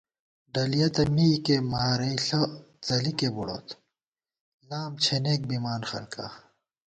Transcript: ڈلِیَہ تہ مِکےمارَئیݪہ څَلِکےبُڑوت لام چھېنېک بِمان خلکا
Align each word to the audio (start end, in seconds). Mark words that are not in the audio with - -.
ڈلِیَہ 0.53 0.87
تہ 0.95 1.03
مِکےمارَئیݪہ 1.15 2.39
څَلِکےبُڑوت 2.85 3.67
لام 4.69 4.91
چھېنېک 5.03 5.41
بِمان 5.49 5.81
خلکا 5.89 6.25